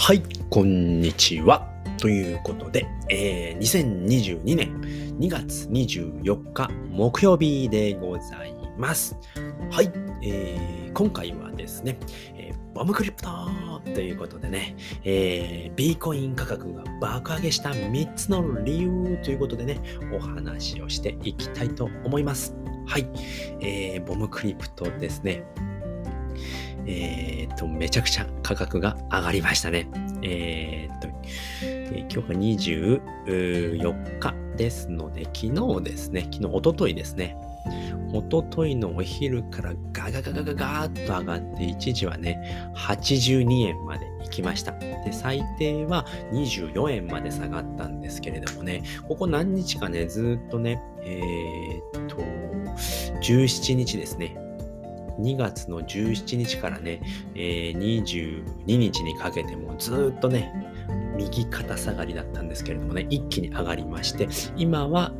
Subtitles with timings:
[0.00, 1.68] はい、こんにちは。
[1.98, 4.80] ということで、えー、2022年
[5.18, 9.16] 2月24日木曜日でございます。
[9.70, 9.90] はい、
[10.22, 11.98] えー、今回はですね、
[12.36, 13.28] えー、ボムクリプト
[13.92, 19.80] ということでね、えー、ビーコイン価格が爆上げした3つの理由ということでね、
[20.14, 22.54] お話をしていきたいと思います。
[22.86, 23.06] はい、
[23.60, 25.44] えー、ボムクリプトですね。
[26.88, 29.86] えー、っと、めちゃくちゃ価格が上がりましたね。
[30.22, 37.36] えー、っと、今日が24日ですので、昨日ですね、昨日、おとといですね。
[38.14, 44.72] おとといのお昼からガガガガガガーッと上がって、一時はね、82円まで行きました。
[44.72, 52.16] で、最低は24円まで下がったんですけれどもね、ここ何日かね、ずっとね、えー、っと、
[53.20, 54.34] 17日ですね、
[55.20, 57.00] 2月の17日からね、
[57.34, 60.52] えー、22日にかけてもずっとね、
[61.16, 65.12] 右肩下がりだったんですけれどもね、一気に上がりまして、今は、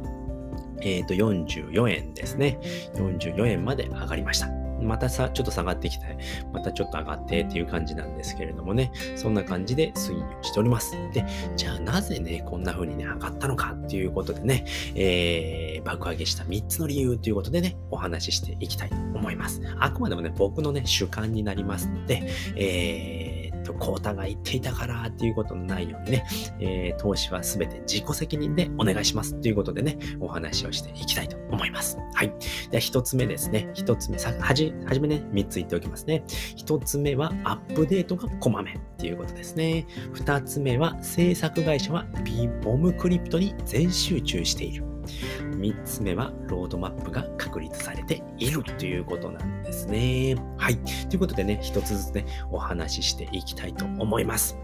[0.81, 2.61] え、ー、と、44円ですね。
[2.95, 4.58] 44円まで上がりました。
[4.81, 6.19] またさ、ちょっと下がってきて、
[6.53, 10.93] またちょっと上がってっていう感じなんですけれどもね、そんな感じで推移をしております。
[11.12, 11.25] で、
[11.57, 19.61] じゃあなぜね、こんな風にね、上がったのかっていうことでね、えー、爆上げした3つの理由ということでね、お話ししていきたいと思います。
[19.79, 22.23] あくまでもね、僕のね、主観になりますので、
[22.56, 23.28] えー
[23.69, 26.27] と、コータが言っていたからっていうことのないようにね、
[26.58, 31.98] えー、投資はすべて自己責任でお願いしますということでね、お話をしていきたいと思います。
[32.14, 32.33] はい。
[32.70, 33.70] では、一つ目ですね。
[33.75, 36.25] 一つ目、さ、はじ、はじめね、三つ言っておきますね。
[36.56, 39.86] 一つ目は、アップデートがこまめっていうことですね。
[40.12, 44.97] 二つ目は、制作会社はビボムクリプトに全集中している。
[45.41, 50.37] 3つ目は、ロードマップが確立されているということなんですね。
[50.56, 50.77] はい。
[51.09, 54.56] ということでね、一つずつね、お話ししていきたいと思います。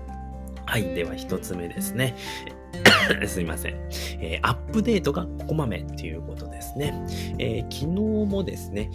[0.67, 0.95] はい。
[0.95, 2.15] では、一つ目ですね。
[3.27, 3.75] すいません、
[4.21, 6.95] えー、アップデートがこまめっていうことですね。
[7.39, 8.91] えー、昨日もですね、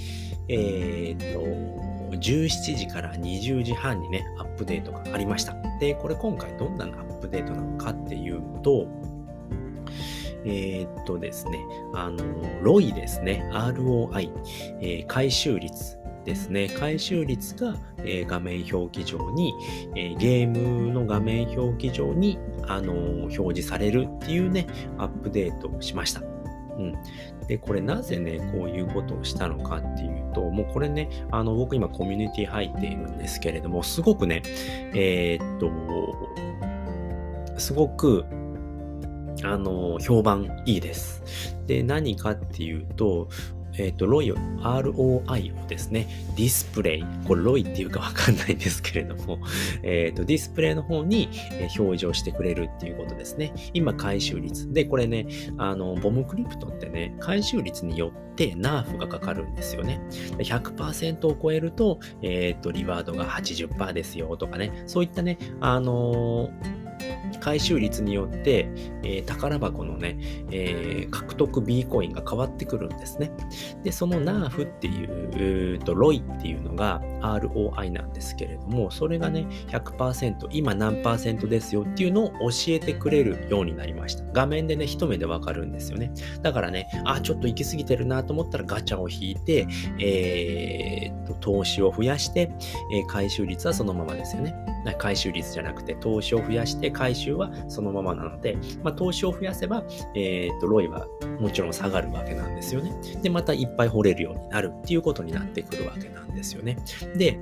[0.47, 5.55] えー、っと、17時から20時半にね、アップデートがありました。
[5.79, 8.87] で、これ今回どんなアップデートなのかっていうと、
[10.45, 11.59] えー、っとですね、
[11.93, 12.23] あの、
[12.61, 14.31] ロイですね、ROI、
[14.81, 19.53] えー、回収率ですね、回収率が、えー、画面表記上に、
[19.95, 24.67] えー、ゲームの画面表記上に、あの、表示されるっていうね、
[24.97, 26.21] アップデートをしました。
[26.21, 26.95] うん。
[27.47, 34.41] で、これなぜね、こういうことをしたのかっていうと、もうこれね、あの、僕今コミュニティ入っているんですけれども、すごくね、
[34.93, 35.71] えー、っと、
[37.59, 38.25] すごく、
[39.43, 41.55] あの、評判いいです。
[41.67, 43.29] で、何かっていうと、
[43.79, 49.39] えっ、ー、と、ロイを、ROI をですね、ディスプレイ、これロイっていうかわかんないんですけれども、
[49.83, 51.29] えっ、ー、と、ディスプレイの方に
[51.77, 53.53] 表示をしてくれるっていうことですね。
[53.73, 54.71] 今、回収率。
[54.73, 60.01] で、これね、あの、ボムクリプトってね、回収率によってナーフがかかるんですよね。
[60.39, 66.78] 100%を超えると、えっ、ー、と、リワードが80%ですよとかね、そういったね、あのー
[67.39, 68.69] 回収率によって、
[69.03, 70.17] えー、宝箱のね、
[70.51, 73.31] えー、獲得 B コインが変わってくるんですね。
[73.83, 81.01] で、そのナーフっていう、とロイっていうのが ROI なんですけれども、それがね、100%、今何
[81.49, 84.23] ですよっていうのを教えてくれるようになりました。
[84.31, 86.11] 画面でね、一目でわかるんですよね。
[86.41, 89.67] だからね、あ、ちょっと行き過ぎてるなと思ったらガチャを引いて、
[89.99, 92.51] えー、と、投資を増やして、
[92.91, 94.55] えー、回収率はそのままですよね。
[94.97, 99.83] 回収率じゃなくて投資を増やして回収はそのままなので、まあ、投資を増やせば、
[100.15, 101.07] えー、と、ロイは
[101.39, 102.93] もちろん下がるわけなんですよね。
[103.21, 106.77] で、またいっぱい掘れるようになるっていうことになってくるわけなんですよね。
[107.15, 107.39] で、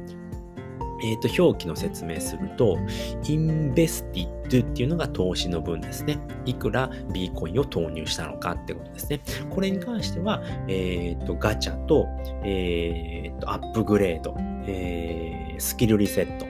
[1.03, 2.77] えっ、ー、と、表記の説明すると、
[3.27, 6.17] インベスティッドっていうのが投資の分ですね。
[6.45, 9.21] いくら B コインを投入したのかってことですね。
[9.49, 12.07] これに関しては、えっ、ー、と、ガチャと、
[12.43, 16.45] えっ、ー、と、アップグレード、えー、スキルリセット、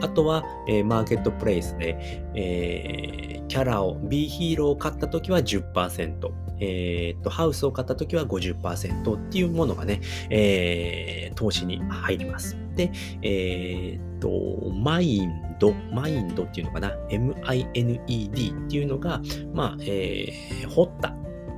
[0.00, 6.30] あとは、えー、マーケットプレイスで、えー、キャラを、B ヒーローを買ったときは10%、
[6.60, 12.56] えー、と、ハウスを買ったときは50%っていうものがね、えー、投資に入ります。
[12.76, 12.92] で、
[13.22, 19.20] えー、と、マインド、マインドっていうのかな、MINED っていうのが、
[19.54, 21.14] まあ、えー、掘った、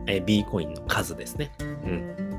[0.07, 1.53] えー、B コインの数ですね。
[1.61, 2.33] うん。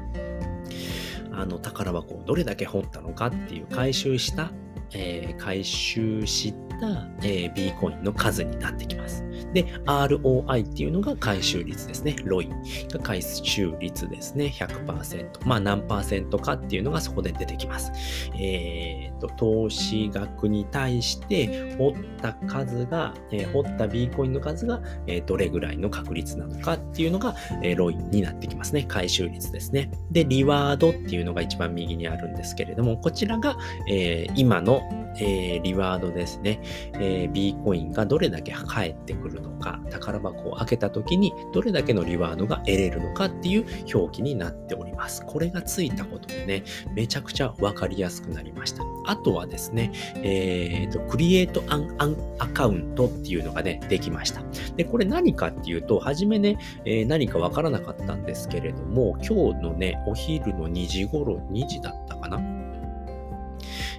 [1.34, 4.52] あの、宝箱をどれだけ掘ったのかっていう回収した
[4.94, 6.73] えー、回収して、
[7.22, 9.24] えー、B コインの数になってきます。
[9.54, 12.16] で、ROI っていうのが回収率ですね。
[12.24, 12.50] ロイ
[12.92, 14.46] が回収率ですね。
[14.46, 15.46] 100%。
[15.46, 17.92] まあ何パーセントかっていうのがそこで出てきます。
[18.36, 28.84] えー、と、投資額に対して掘った数が、えー、掘った B コインの数が、えー、どれぐらいの確率なのかっていうのが、え、ロイになってきますね。
[28.84, 29.92] 回収率ですね。
[30.12, 33.58] で、リワードっていうのが一番右にあるんですけれども、こちらが、
[33.90, 34.82] えー、今の、
[35.20, 36.60] えー、リワードですね。
[36.96, 45.26] えー、B コインがどれだけ返ってくるのか、宝箱を開けた時にどれだけのリワードが得れるのかっていう表記になっております。
[45.26, 46.64] これがついたことでね、
[46.96, 48.84] めちゃくちゃわかりやすくなりました。
[49.06, 54.42] あとはですね、え、ー、と、クリエイトアンアンアカウントっていうのがね、できました。
[54.76, 62.63] で、これ何かっていうと、はじめね、えー、何かわからなかったんですけれども、今日のね、お昼の2時頃、2時だったかな？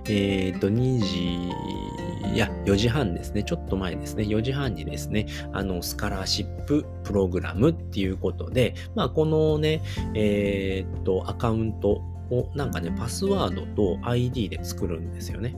[0.08, 3.42] えっ、と、2時、いや、4時半ですね。
[3.42, 4.24] ちょっと前ですね。
[4.24, 9.82] 4時半にですね、あの、スカラーシッププログラムっていうことで、まあ、このね、
[10.14, 15.54] えっ、と、アカウントをなんかね、パスワードと ID で作るんですよね。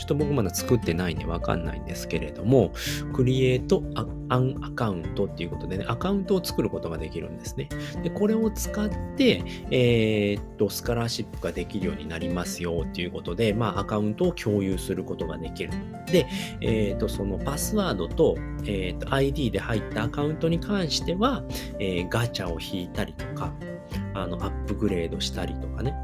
[0.00, 2.72] ちょっと僕まだ作ってないんでわかんないんですけれども、
[3.12, 3.82] クリエイト
[4.30, 7.68] アンアカウントっていうことでね、アカウントを作ることができるんですね。
[8.02, 15.70] で、これを使って、えー、っと、スカラーシップができるようになりますよっていうことで、まあ、アカウントを共有することができる。
[16.06, 16.26] で、
[16.62, 21.44] えー、っと、そのパスワードと、えー、っと、ID で入ったアカウントに関しては、
[21.78, 23.52] えガチャを引いたりとか、
[24.14, 25.94] あの、アップグレードしたりとかね、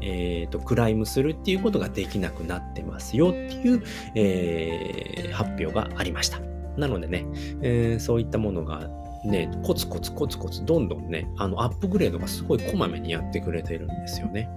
[0.00, 3.82] えーと、クライムするっていうことができなくなってますよっていう、
[4.14, 6.40] えー、発表がありました。
[6.76, 7.26] なのでね、
[7.62, 8.88] えー、そういったものが
[9.24, 14.48] ね、コツコツコツコツどんどんね、あのアップグレードがすごいこまめにやってくれてるんですよね。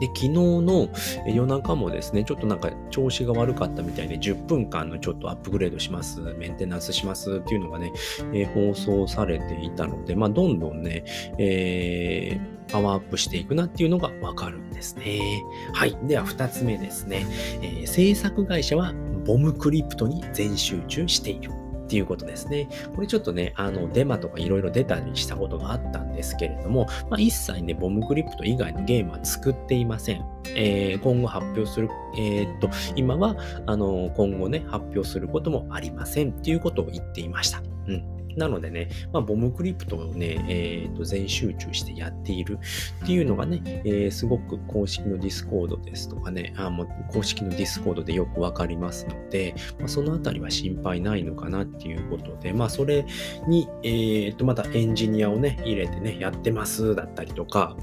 [0.00, 0.88] で、昨日の
[1.26, 7.92] 夜中もですね、ちょっとなんか調子が悪かったみたいで、10分間のちょっとアップグレードします、メンテナンスしますっていうのがね、
[8.32, 11.04] えー、放送されていたので、まあ、どんどんね、
[11.38, 15.42] えー、パワーアップしていくなっていうのがわかるんですね。
[15.74, 15.96] はい。
[16.04, 17.26] では、二つ目ですね。
[17.62, 18.94] えー、制作会社は
[19.26, 21.59] ボムクリプトに全集中している。
[21.90, 22.68] っていうことですね。
[22.94, 30.24] これちょっとね、あの、デマとかいろいろ出たりしたことがあったんですけれども、まあ、一切ね、ボムクリプト以外のゲームは作っていません。
[30.54, 33.34] えー、今後発表する、えー、っと、今は、
[33.66, 37.60] あの、今後ね、発表することもありませんっていうことを言っていました。
[37.88, 38.19] うん。
[38.36, 42.58] なのでね、まあ、 Bombcrypto をね、えー、と全集中してやっている
[43.02, 53.06] っていうのがね、えー、すごく公式の Discord ですとかね、あもう公式の Discord でよくわかりますので、まあ、そのあたりは心配ないのかなっていうことで、まあ、それ
[53.46, 57.76] に、えー、とまたエンジニアをね、入れてね、やってますだったりとか、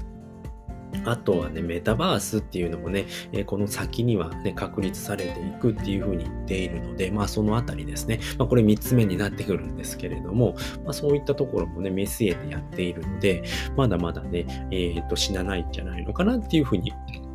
[1.04, 10.54] あとはね、メタバースっていうのもね、えこの先にはね、確立されていくっていうふうに言っているので、まあそのあたりですね、まあこれ3つ目になってくるんですけれども、
[10.84, 13.42] まあそういったところもね、見据えてやっているので、
[13.76, 16.92] まだまだね、えっ、と死なないんじゃないのかなっていうふうに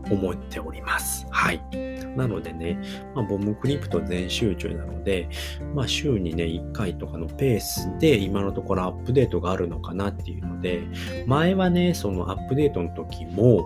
[0.10, 1.26] 思っております。
[1.30, 1.93] はい。
[2.16, 2.80] なのでね、
[3.16, 5.30] まあ、ボムクリプト全集中なので、
[5.74, 10.84] まあ、週にね、1回とかのペースで今のところアップデートがあるのかなっていうので、
[11.26, 13.66] 前はね、そのアップデートの時も、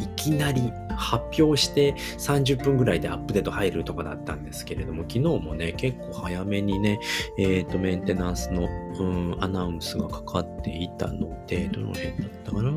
[0.00, 0.72] いきなり
[1.02, 7.00] 発表して30分ぐらいでアップデート入るとかだったんですけれども、昨日もね、結構早めにね、
[7.38, 8.68] えっ、ー、と、メンテナンスの、
[8.98, 12.70] うん、アナウンスがかかっていたので、どの辺だったかな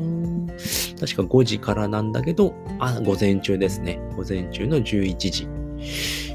[0.98, 4.00] 確か5時からなんだけど、あ、午前中ですね。
[4.16, 5.48] 午前中の11時。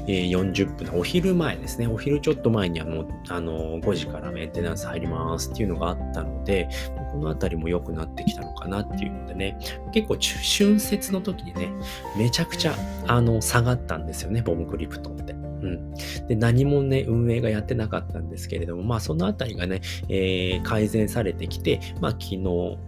[0.08, 1.86] えー、40分、お昼前ですね。
[1.86, 6.68] お昼ちょっと前にあの、あの、5時からメンテナンス入りますっていうのがあったので、
[7.12, 9.58] このあたりも良くなってきたのかなっていうのでね、
[9.92, 11.70] 結構春節の時にね、
[12.16, 12.74] めちゃくちゃ、
[13.06, 15.32] あの、下がったんですよね、ボムクリプトって。
[15.32, 15.94] うん。
[16.26, 22.78] で、何もね、運営がやってなかったんですけれども、まあ、そのあたりがね、えー、改善されてきて、まあ、昨日、お、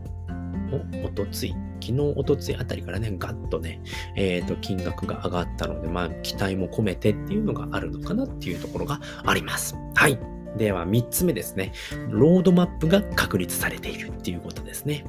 [1.05, 3.81] おとつい、昨日、おとついあたりからね、ガッとね、
[4.17, 9.77] えっ、ー、と、金額が上がったので、まあ、期待も込めてっていうのがあるのかなっていうところがあります。
[9.95, 10.34] はい。
[10.57, 11.73] では、3つ目ですね。
[12.09, 15.05] ロードマップが確立されているっていうことですね。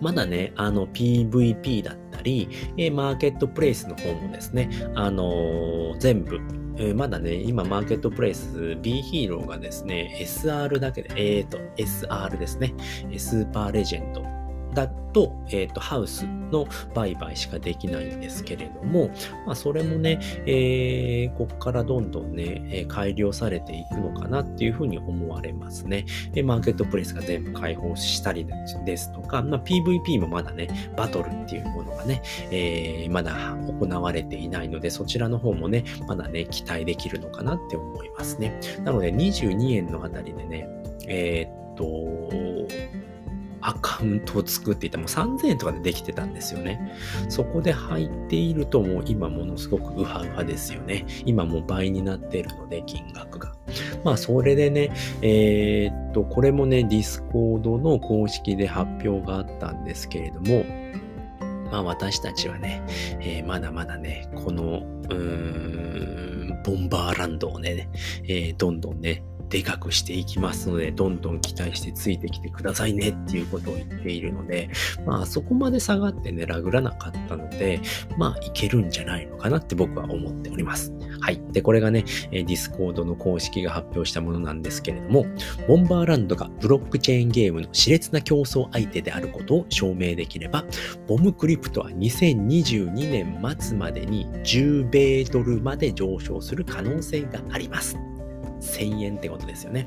[0.00, 2.48] まだね、あの PVP だったり、
[2.92, 6.36] マーケットプレイスの方もですね、あのー、全部、
[6.76, 12.74] えー、まだね、今マーケットプレイス B ヒーローがですね、SR だけで、えっ、ー、と、SR ですね、
[13.16, 14.33] スーパーレジェンド
[14.74, 19.10] だと、えっ、ー、と、ハウスの売買しかできないんですけれども、
[19.46, 26.04] まあ、それもね、えー、ここからどんどんね、え改良されていくのかなっていうふうに思われますね。
[26.32, 28.46] で、マーケットプレイスが全部開放したり
[28.84, 38.58] ですとか、まあ、PVP もまだね、バトルっていうものがね、えー、まだ行われていないので、そちらの方もね、まだね、期待できるのかなって思いますね。
[38.82, 40.68] なので、22円のあたりでね、
[41.06, 41.84] えー、っと、
[43.66, 46.92] アカウントを作っていたもう3000円とかでできてたんですよね。
[47.30, 51.06] そこで入っているともう今ものすごくウハウハですよね。
[51.24, 53.54] 今もう倍になっているので金額が。
[54.04, 54.90] まあそれでね、
[55.22, 60.64] えー、っと、これもね、 Discord の公式で発表があったんですけれども、
[61.72, 62.82] まあ私たちはね、
[63.20, 67.88] えー、まだまだね、この、うーん、ボンバーランドをね、
[68.24, 74.70] えー、どんどんね、でかくしていきますので、どんどん期待してついてきてくださいねっていうことを言っているので、
[75.06, 77.80] まあそこまで下がってね、ラグらなかったので、
[78.16, 80.92] まあいけるんじゃないのかなって僕は思っております。
[81.20, 81.40] はい。
[81.52, 85.26] で、これがね、 Discord の公式が発表したものなんですけれども、
[85.68, 90.64] ボンバーランドがブロックチェーンゲームの熾烈な競争相手であることを証明できれば、
[91.06, 97.98] Bombcrypto は2022年末までに10米ドルまで上昇する可能性があります。
[98.64, 99.86] 1000円ってことですよね。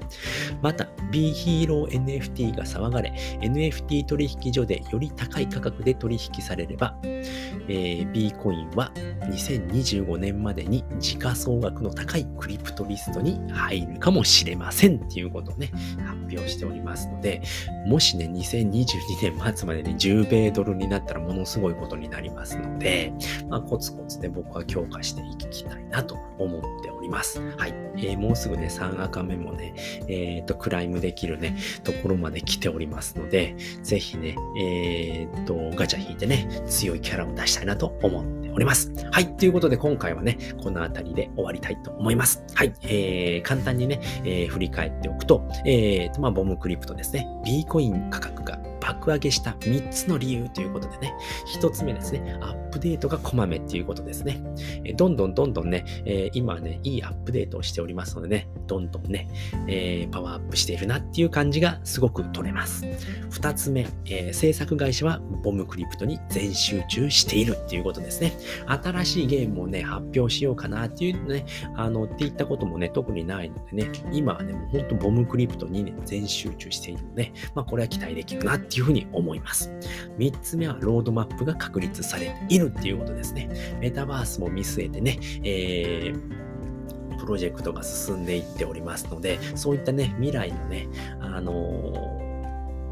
[0.61, 8.91] また、 BHERO NFT が騒がれ、NFT 取引所でより高い価格で取引されれば、えー、 Bcoin は
[9.29, 15.71] 2025年までに時価総額の高いクリプトリストに入るかもしれませんっていうことをね、
[16.05, 17.41] 発表しておりますので、
[17.85, 18.81] もしね、2022
[19.21, 23.13] 年末までに10米ドルになったらものすごいことになりますので、
[23.49, 27.39] まあ、コツコツで僕は強化していきたいなと思っております。
[27.57, 27.73] はい。
[27.97, 29.73] えー、もうすぐね、3赤目もね、
[30.07, 38.91] えっ、ー、と、クライムできるね、ところまで来ておりますので、ぜひね、えっ、ー、と、ガチャ引いてね、強いキャラを出したいなと思っております。
[39.11, 39.37] はい。
[39.37, 42.43] ということで、今回はね、この辺りで終わりたいと思います。
[42.53, 42.73] はい。
[42.83, 47.27] えー、簡単にね、えー、振り返っておくと、えーと、まあ、ボムクリプトですね。
[47.45, 51.13] B コイン価格が爆上げした3つの理由ということでね、
[51.59, 54.41] 1つ目ですね、アップデートがこまめっていうことですね。
[54.85, 59.27] えどんどんどんどんね、えー、今ね、いいアップデートをしておりますのでね、どんどんね、
[59.67, 62.85] えー、パワーアップしているなっていう感じがすごく取れます。
[62.85, 68.37] 2つ目、えー、制作会社はボムクリプトに全集中しているっていうことですね。
[68.67, 79.71] 新しいゲームをね、発表しようかなっていうね、あの、っていったこともね、特にないのでね、今はね、もうほんとボムクリプトにね、全集中しているので、まあこれは期待できるなっていういうふうに思います。
[80.17, 83.77] 3つ目はロードマップが確立されているっていうことですね。
[83.79, 90.87] メタバースも見据えてね、えー、プロジェクトが進んでいっておりますので、そういったね、未来のね、
[91.19, 91.53] あの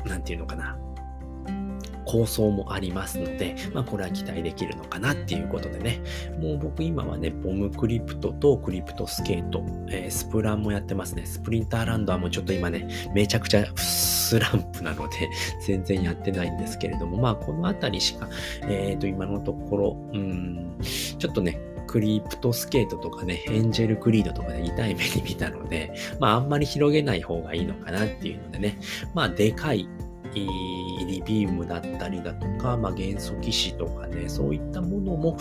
[0.04, 0.77] ー、なんていうのかな、
[2.06, 6.02] 構想もありますので、まあこれは期待できるのかなっていうことでね、
[6.40, 11.26] もう僕今はね、ボムクリプトとクリプトスケート、えー、スプランもやってますね。
[11.26, 15.30] スプリンターランドはもうちょっと今ね、めちゃくちゃ スランプなので、
[15.66, 18.30] 全然やってないんですけれども、まあこのあたりしか、
[18.64, 28.78] えっ、ー、と今のところ、うん、ちょっとね、クリプトスケートとかね、エンジェルクリードとかで痛い目に見たので、まああんまり広げない方がいいのかなっていうのでね、
[29.14, 29.88] まあでかい
[30.34, 35.38] リビウムだったりだとか、まあ、元素騎士とかね、そういったものも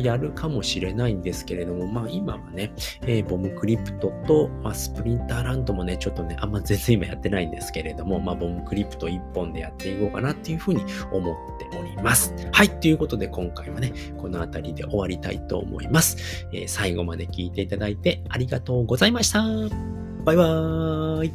[0.00, 2.72] やるかもしれないんですけれども、まあ今はね、
[3.02, 12.34] えー、ボムクリプトと、まあ、スプリンターランドもね、ちょっとね、あんま全然今やってないんですけれども、まあボムクリプト1本でやっていこうかなっていうふうに思っております。
[12.52, 16.46] はい、ということで今回はね、この辺りで終わりたいと思います。
[16.52, 19.42] えー、最後まで聞いていただいてありがとうございました。
[20.24, 21.32] バイバーイ。